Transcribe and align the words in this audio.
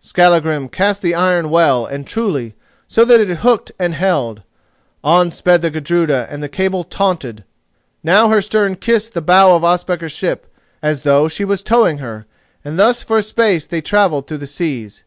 Skallagrim 0.00 0.70
cast 0.70 1.02
the 1.02 1.14
iron 1.14 1.50
well 1.50 1.86
and 1.86 2.04
truly, 2.04 2.56
so 2.88 3.04
that 3.04 3.20
it 3.20 3.28
hooked 3.32 3.70
and 3.78 3.94
held. 3.94 4.42
On 5.04 5.30
sped 5.30 5.62
the 5.62 5.70
Gudruda 5.70 6.26
and 6.28 6.42
the 6.42 6.48
cable 6.48 6.82
tautened—now 6.82 8.28
her 8.28 8.42
stern 8.42 8.74
kissed 8.74 9.14
the 9.14 9.22
bow 9.22 9.54
of 9.54 9.62
Ospakar's 9.62 10.10
ship, 10.10 10.52
as 10.82 11.04
though 11.04 11.28
she 11.28 11.44
was 11.44 11.62
towing 11.62 11.98
her, 11.98 12.26
and 12.64 12.76
thus 12.76 13.04
for 13.04 13.18
a 13.18 13.22
space 13.22 13.68
they 13.68 13.80
travelled 13.80 14.26
through 14.26 14.38
the 14.38 14.48
seas. 14.48 15.04